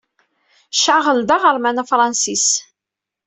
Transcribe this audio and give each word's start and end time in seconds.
Charles 0.81 1.23
d 1.27 1.29
aɣerman 1.35 1.81
afṛansis. 1.81 2.47